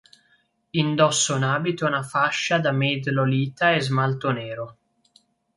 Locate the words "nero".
4.31-4.77